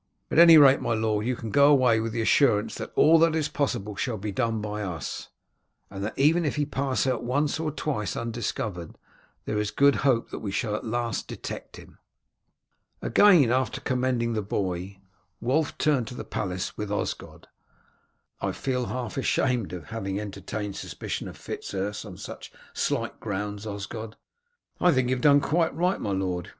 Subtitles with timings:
[0.31, 3.35] At any rate, my lord, you can go away with the assurance that all that
[3.35, 5.29] is possible shall be done by us,
[5.91, 8.97] and that even if he pass out once or twice undiscovered
[9.45, 11.99] there is good hope that we shall at last detect him."
[12.99, 14.97] After again commending the boy,
[15.39, 17.47] Wulf returned to the palace with Osgod.
[18.41, 23.19] "I feel half ashamed of having entertained a suspicion of Fitz Urse on such slight
[23.19, 24.15] grounds, Osgod."
[24.79, 26.49] "I think you have done quite right, my lord.